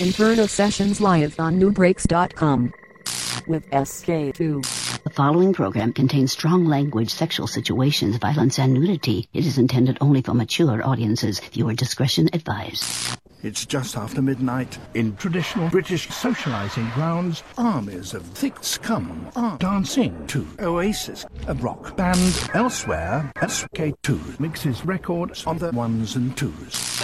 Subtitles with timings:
[0.00, 2.72] Inferno Sessions live on nubreaks.com
[3.46, 5.02] with SK2.
[5.02, 9.28] The following program contains strong language, sexual situations, violence, and nudity.
[9.34, 11.40] It is intended only for mature audiences.
[11.52, 13.18] Viewer discretion advised.
[13.42, 14.78] It's just after midnight.
[14.94, 21.94] In traditional British socializing grounds, armies of thick scum are dancing to Oasis, a rock
[21.98, 22.48] band.
[22.54, 27.00] Elsewhere, SK2 mixes records on the ones and twos.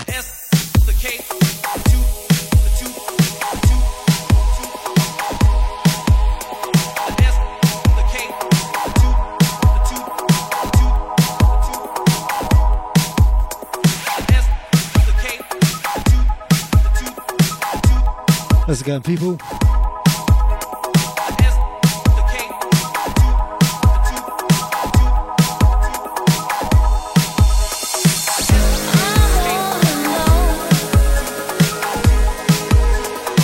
[18.66, 19.38] How's it going, people?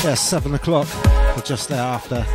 [0.02, 0.88] Yeah, seven o'clock,
[1.36, 2.27] or just thereafter.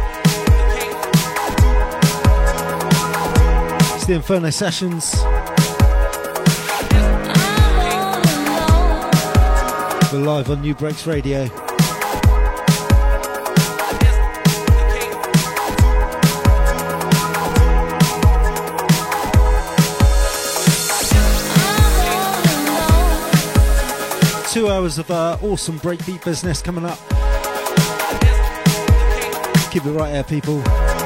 [3.98, 5.14] It's the Inferno Sessions.
[10.14, 11.67] We're live on Nubreaks Radio.
[24.52, 26.98] Two hours of uh, awesome breakbeat business coming up.
[29.72, 30.97] Keep it right here, people.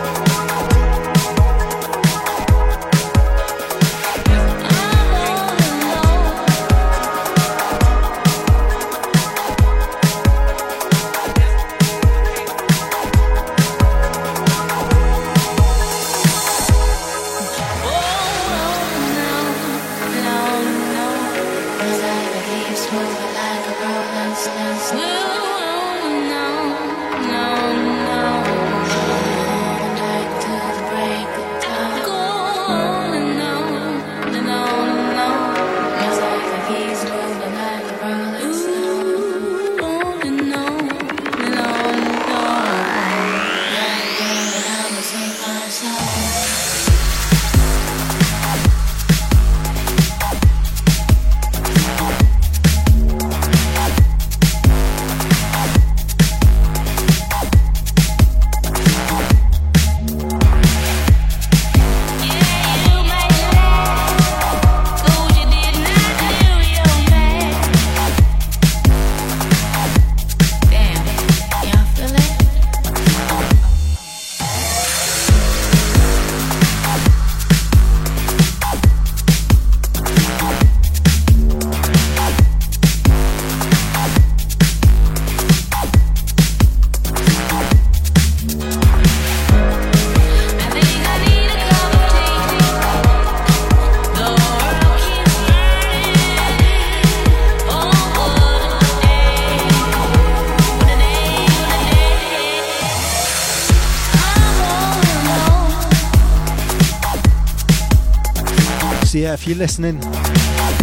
[109.31, 110.01] Yeah, if you're listening,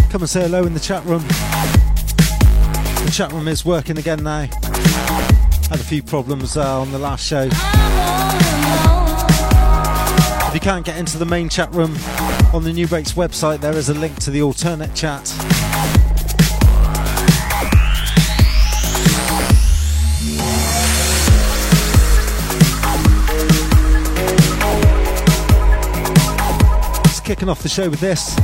[0.09, 1.21] come and say hello in the chat room.
[3.05, 4.47] The chat room is working again now.
[5.69, 7.43] Had a few problems uh, on the last show.
[10.49, 11.95] If you can't get into the main chat room
[12.55, 15.29] on the Nubreaks website, there is a link to the alternate chat.
[27.29, 28.35] Kicking off the show with this.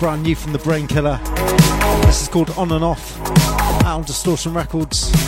[0.00, 1.20] Brand new from the Brain Killer.
[2.04, 3.16] This is called On and Off.
[3.84, 5.27] Out on Distortion Records.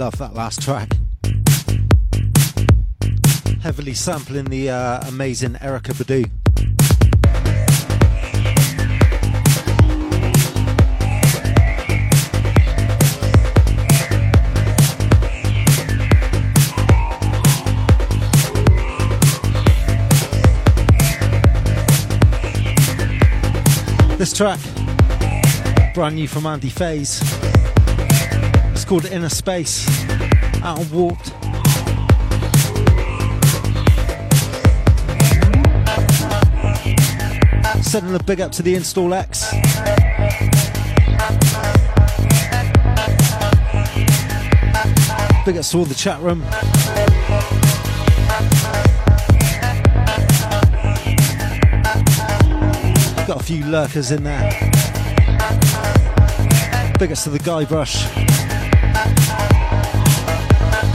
[0.00, 0.96] Love that last track.
[3.60, 6.24] Heavily sampling the uh, amazing Erykah Badu.
[24.16, 24.60] This track,
[25.92, 27.49] brand new from Andy Faze.
[28.90, 29.86] Called Inner Space,
[30.64, 31.26] out on Warped.
[37.84, 39.52] Sending a big up to the Install X.
[45.46, 46.40] Big ups to all the chat room.
[53.28, 54.50] Got a few lurkers in there.
[56.98, 58.29] Big ups to the Guybrush.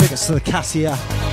[0.06, 1.25] Big ups to the Cassia.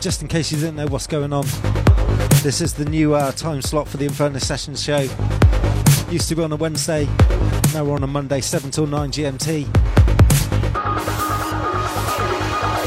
[0.00, 1.44] Just in case you didn't know what's going on,
[2.42, 5.00] this is the new uh, time slot for the Inferno Sessions show.
[6.10, 7.06] Used to be on a Wednesday,
[7.74, 9.66] now we're on a Monday, 7 till 9 GMT.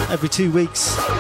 [0.10, 1.11] Every two weeks.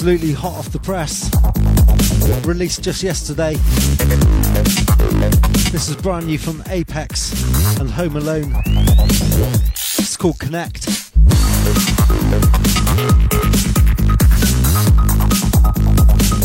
[0.00, 1.30] Absolutely hot off the press.
[2.46, 3.52] Released just yesterday.
[5.72, 8.50] This is brand new from Apex and Home Alone.
[8.64, 10.86] It's called Connect.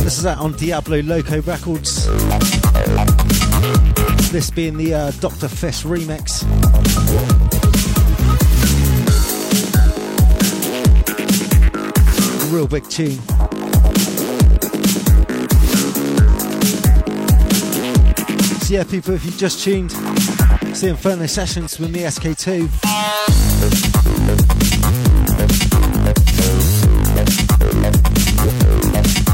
[0.04, 2.08] This is out on Diablo Loco Records.
[4.34, 5.48] This being the uh, Dr.
[5.48, 6.44] Fish remix.
[12.52, 13.35] real big tune.
[18.66, 19.92] So yeah, people, if you've just tuned,
[20.64, 22.68] it's the Inferno Sessions with me, SK2.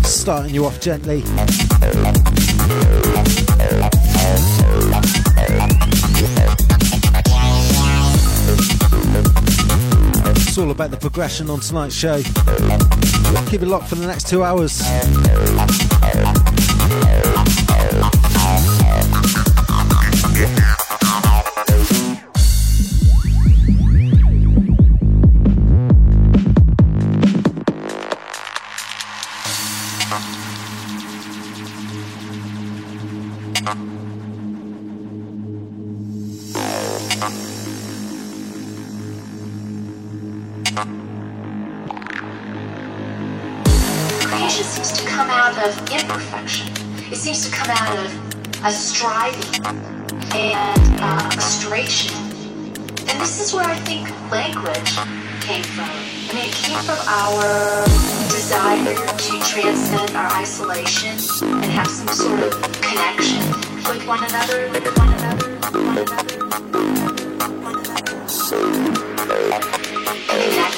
[0.05, 1.23] Starting you off gently.
[10.41, 12.21] It's all about the progression on tonight's show.
[13.49, 14.81] Keep it locked for the next two hours.
[44.21, 46.67] Creation seems to come out of imperfection.
[47.11, 49.65] It seems to come out of a striving
[50.33, 52.15] and uh, frustration.
[53.09, 54.95] And this is where I think language
[55.41, 55.89] came from.
[55.89, 57.83] I mean, it came from our
[58.31, 61.17] desire to transcend our isolation
[61.51, 63.45] and have some sort of connection
[63.89, 68.11] with one another, with one another, one another, one another.
[68.53, 69.90] And in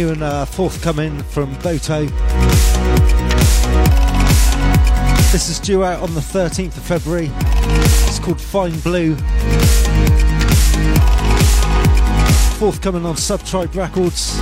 [0.00, 2.08] new and uh, forthcoming from Boto.
[5.30, 7.30] This is due out on the 13th of February.
[8.08, 9.14] It's called Fine Blue.
[12.56, 14.38] Forthcoming on Subtribe Records.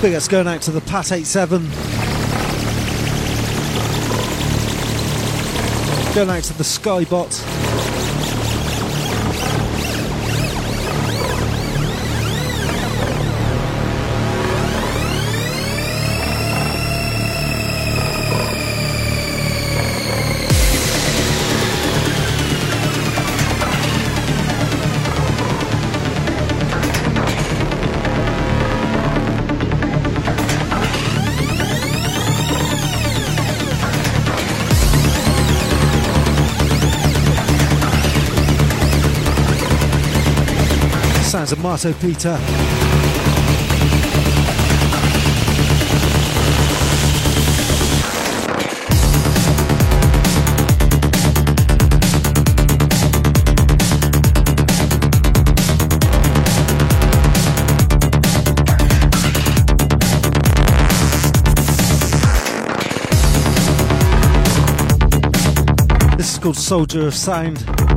[0.00, 1.60] Big ups going out to the Pat 87.
[6.14, 7.67] Going out to the Skybot.
[41.48, 42.36] Sounds of Marto Peter.
[66.16, 67.87] This is called Soldier of Sound.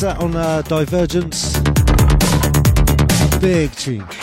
[0.00, 1.58] That on uh, Divergence?
[3.40, 4.17] Big tune.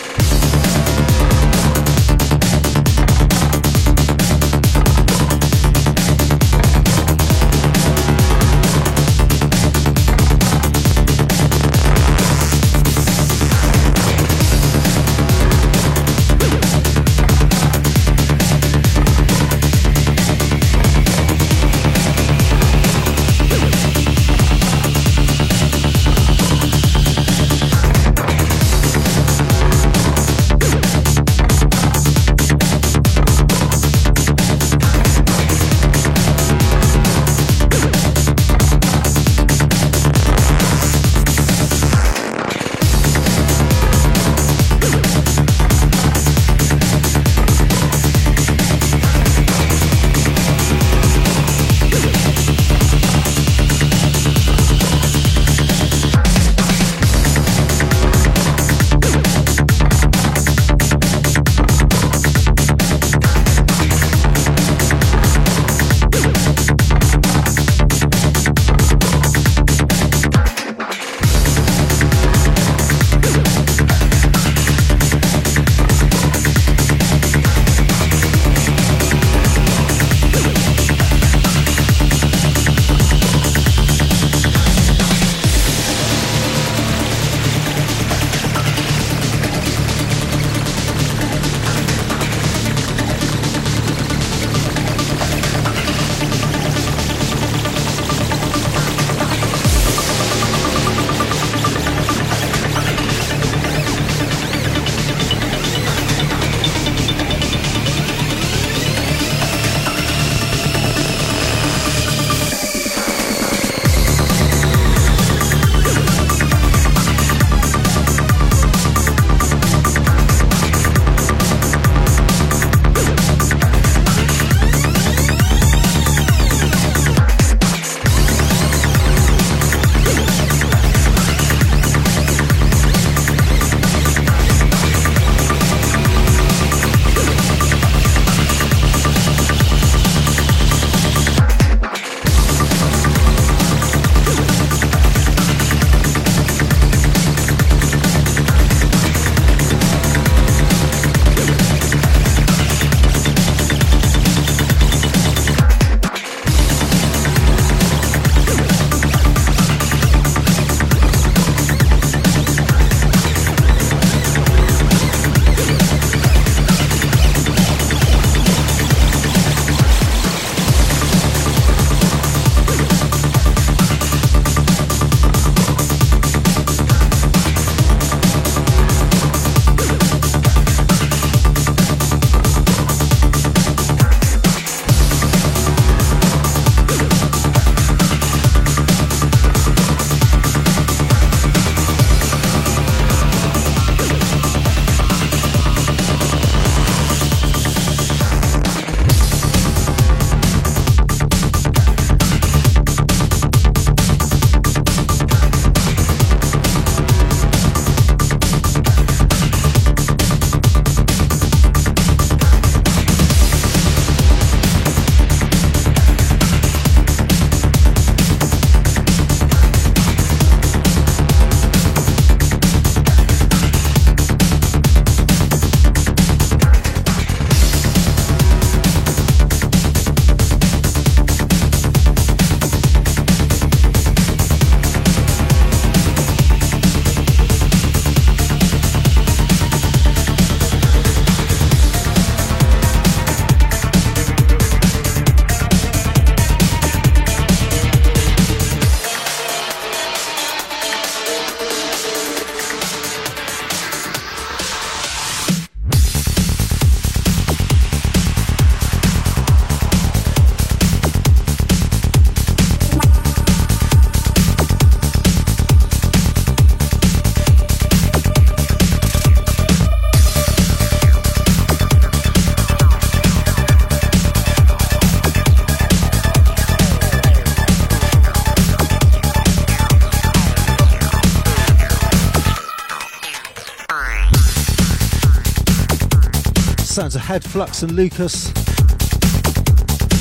[287.26, 288.50] Head Flux and Lucas.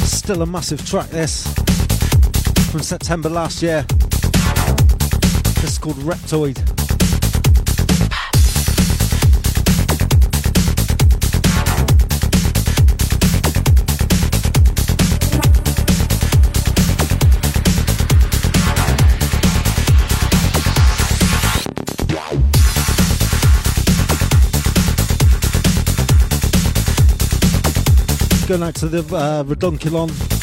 [0.08, 1.46] Still a massive track, this.
[2.70, 3.84] From September last year.
[5.60, 6.73] This is called Reptoid.
[28.54, 30.33] Going out to the uh, Redonkulon.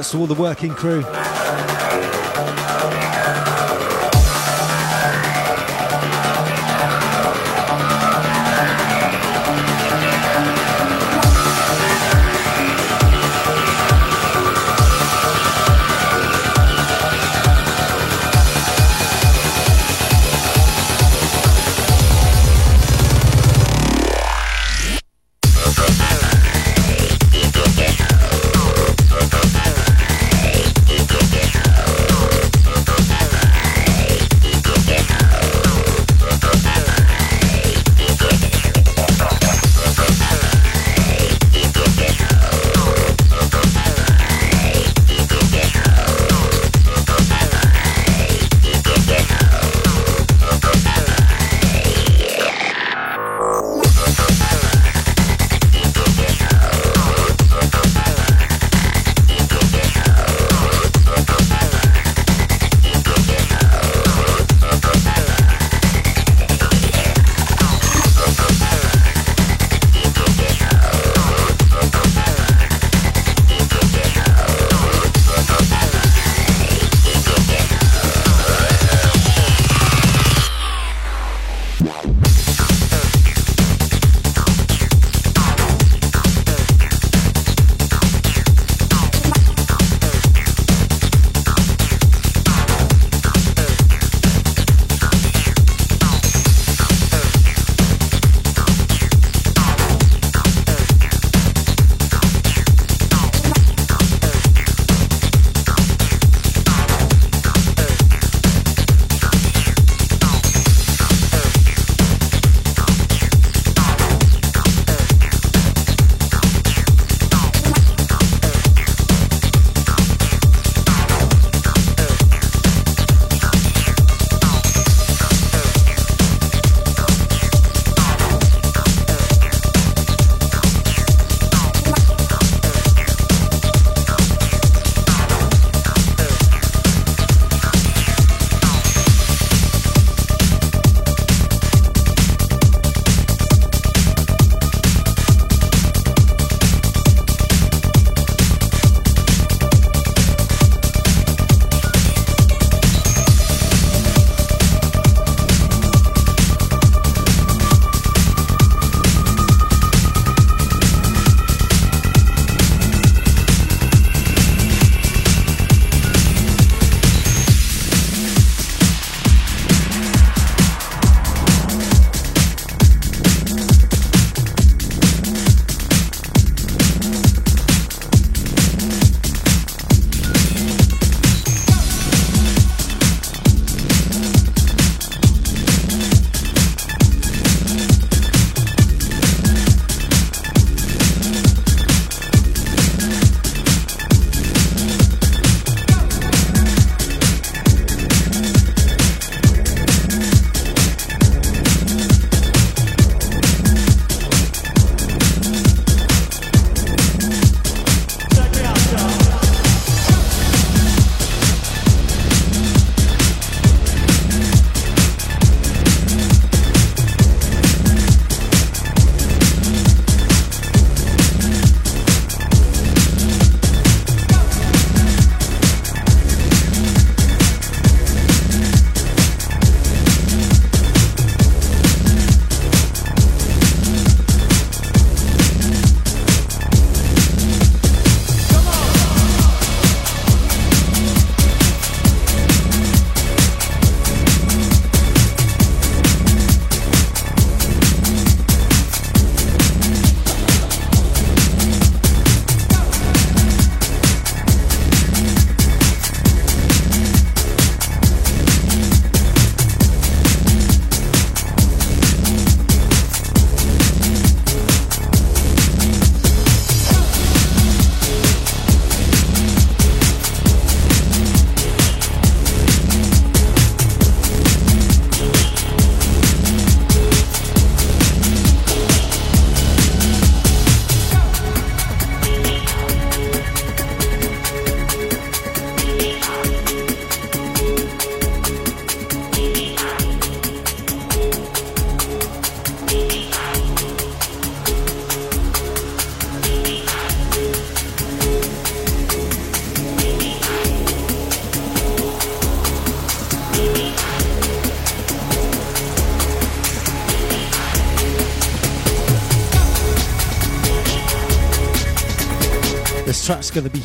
[0.00, 1.04] To all the working crew.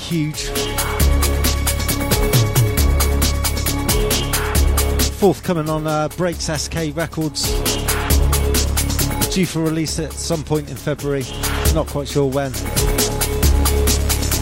[0.05, 0.43] Huge.
[5.17, 7.51] Forthcoming on uh, Breaks SK Records.
[9.33, 11.25] Due for release at some point in February.
[11.73, 12.51] Not quite sure when.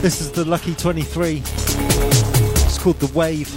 [0.01, 1.41] This is the Lucky 23.
[1.45, 3.52] It's called The Wave.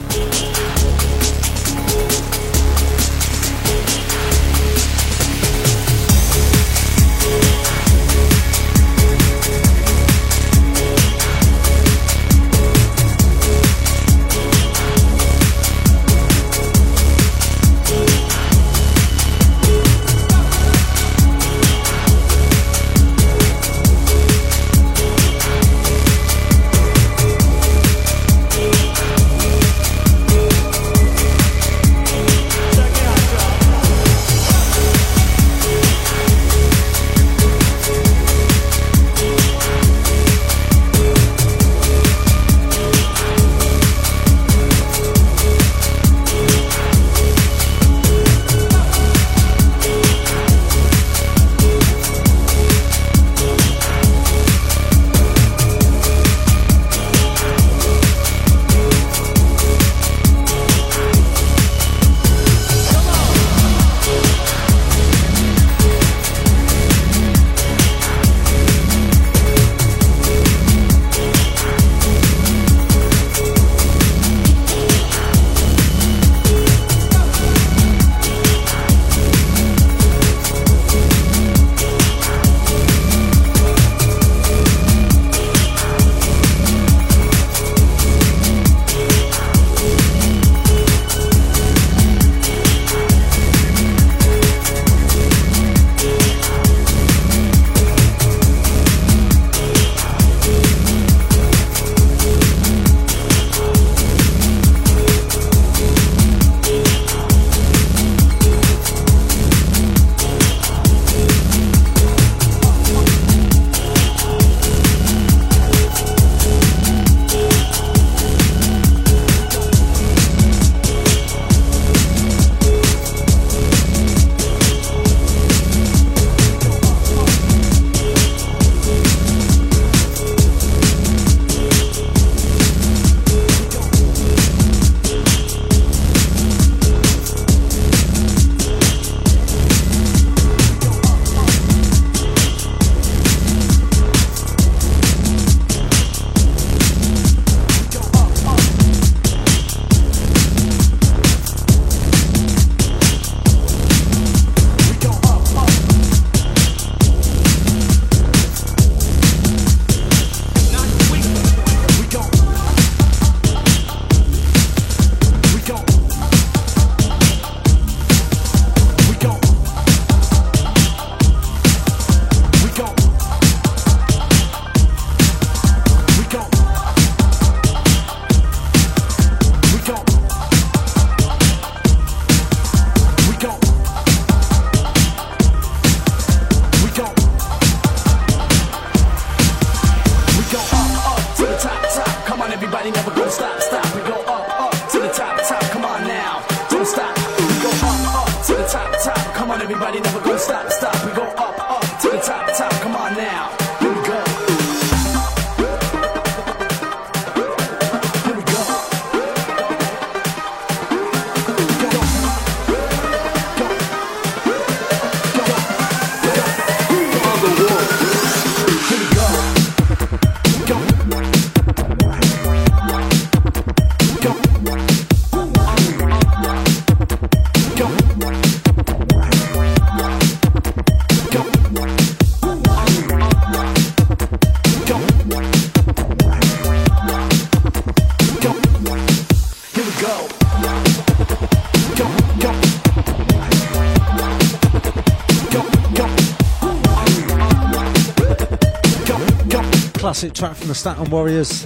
[250.17, 251.64] Classic track from the Stanton Warriors,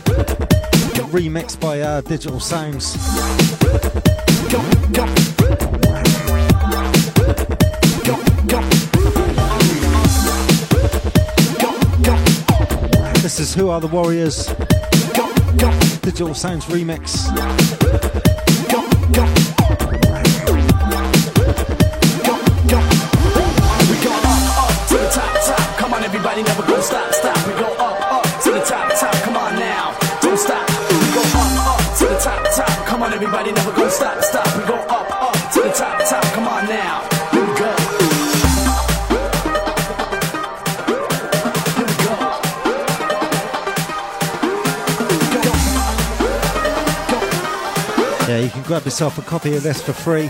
[1.13, 2.95] remixed by uh, Digital Sounds.
[13.23, 14.47] This is Who Are the Warriors.
[16.03, 17.31] Digital Sounds remix.
[33.47, 36.23] Ain't never gonna stop, stop and go up, up to the top, top.
[36.35, 37.07] Come on now.
[37.33, 37.39] We.
[37.39, 37.75] Here we go.
[48.29, 50.29] Yeah, you can grab yourself a copy of this for free.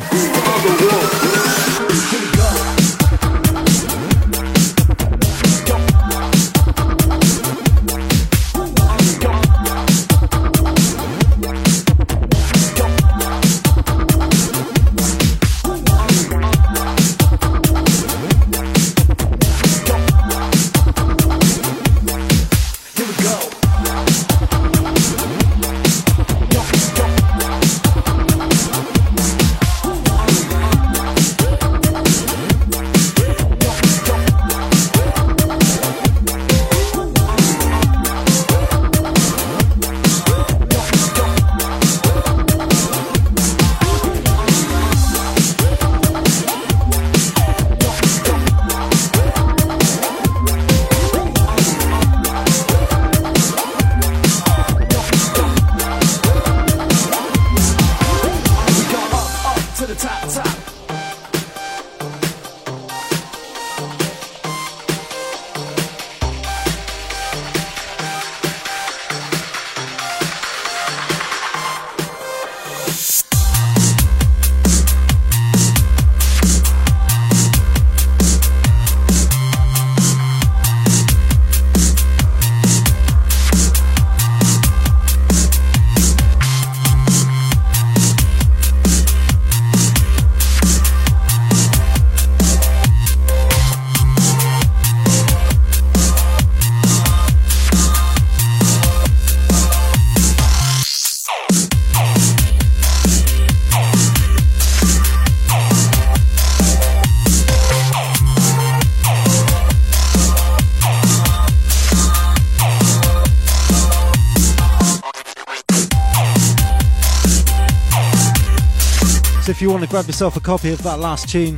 [119.80, 121.56] Want to grab yourself a copy of that last tune,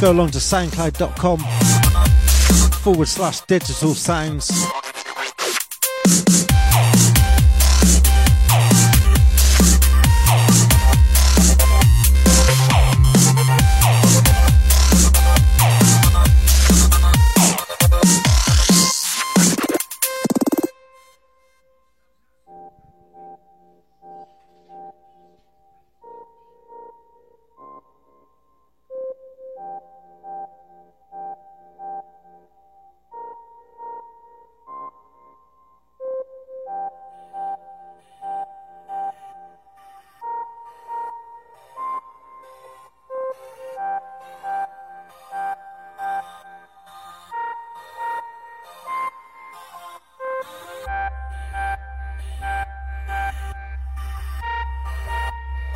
[0.00, 1.38] go along to soundcloud.com
[2.82, 4.50] forward slash digital sounds.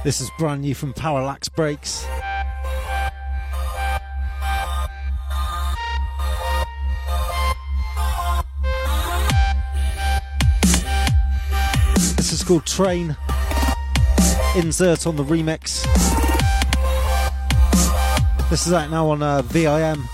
[0.04, 2.04] This is brand new from Parallax Breaks.
[12.16, 13.16] This is called Train.
[14.56, 15.84] Insert on the remix.
[18.50, 20.08] This is out now on uh, VIM.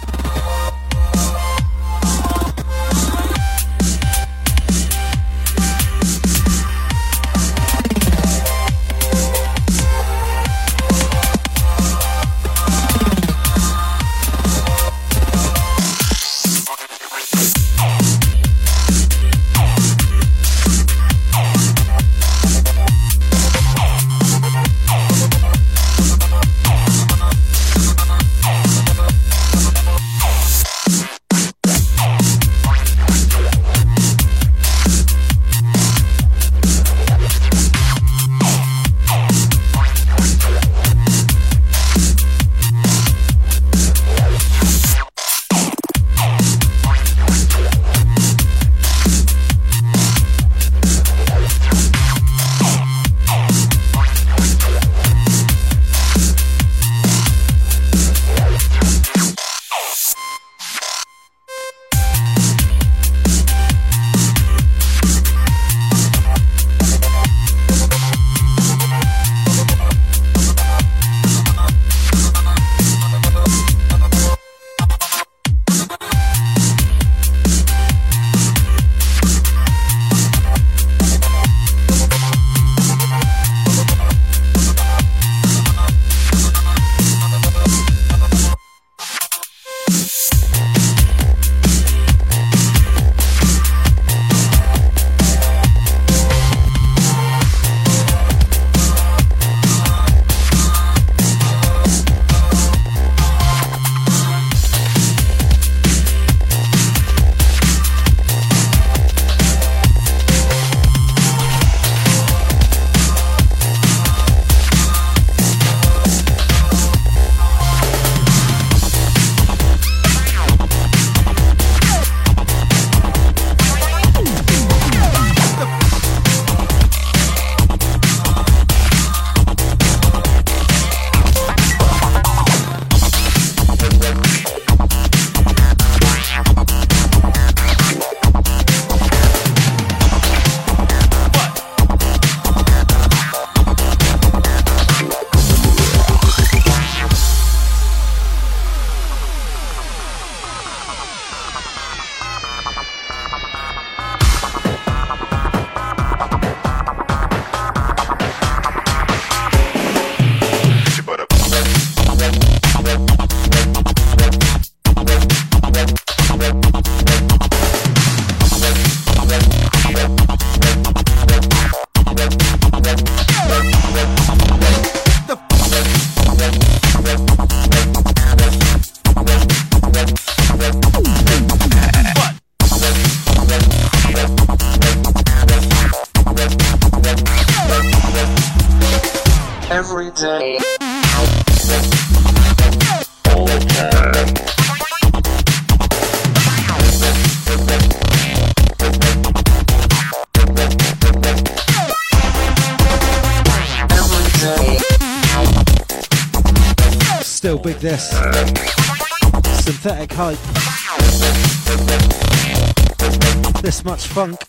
[213.62, 214.40] This much funk.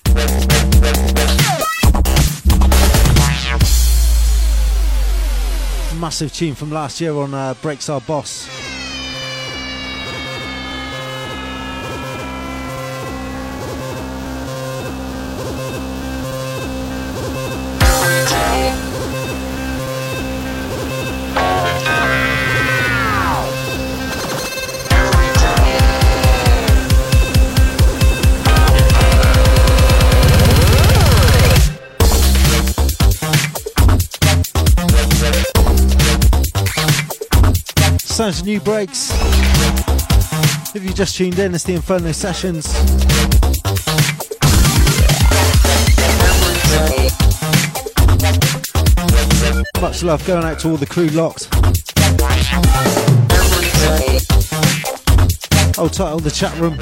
[6.00, 8.69] Massive tune from last year on uh, Breaks Our Boss.
[38.42, 39.10] Nubreaks.
[40.76, 42.68] If you just tuned in, it's the Inferno Sessions.
[49.82, 51.48] Much love going out to all the crew locked.
[55.78, 56.78] I'll title the chat room.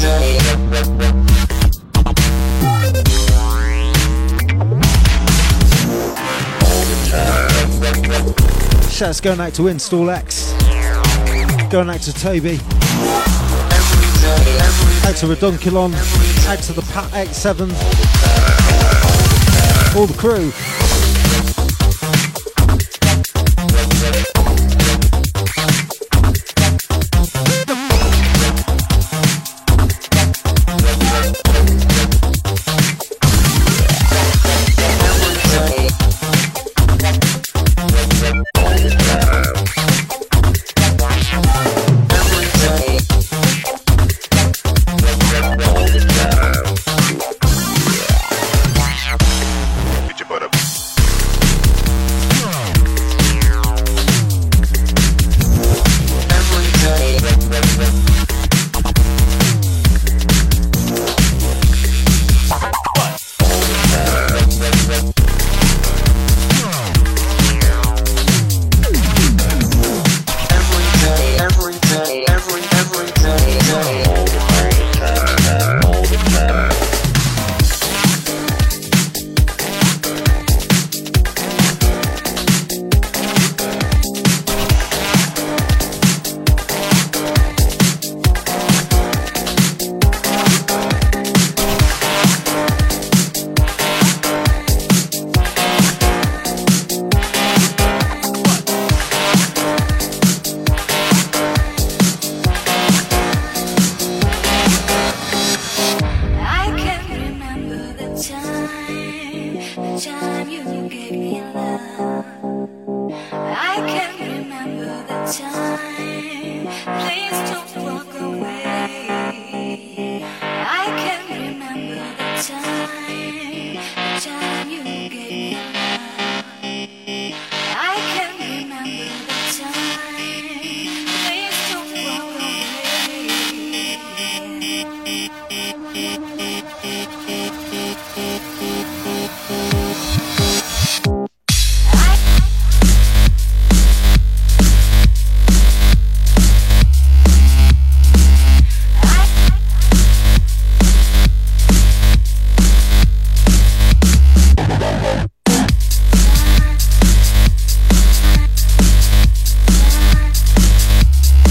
[0.00, 0.08] Shouts
[9.20, 10.52] going out to Install X.
[11.68, 12.58] Going out to Toby.
[15.04, 15.92] Out to Redunculon.
[16.48, 17.70] Out to the Pat X7.
[19.94, 20.50] All the crew.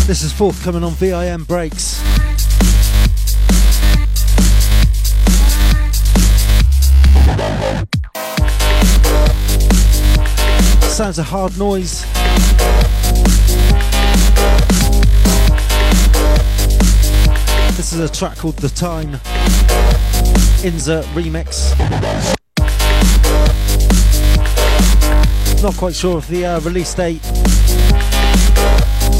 [0.09, 2.01] This is forthcoming on VIM Breaks.
[10.91, 12.07] Sounds a hard noise.
[17.77, 19.13] This is a track called The Time.
[20.65, 21.77] Insert remix.
[25.61, 27.21] Not quite sure of the uh, release date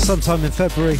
[0.09, 0.97] sometime in February.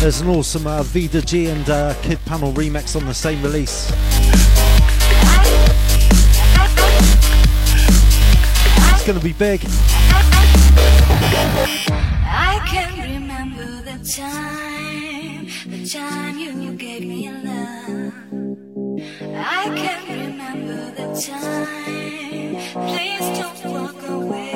[0.00, 4.09] There's an awesome uh, Vida G and uh, Kid Panel remix on the same release.
[9.12, 9.60] going to be big.
[12.32, 18.12] I can remember the time, the time you gave me love.
[19.34, 22.54] I can remember the time.
[22.86, 24.52] Please don't walk away.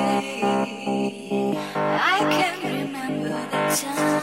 [1.75, 4.14] I can remember the time.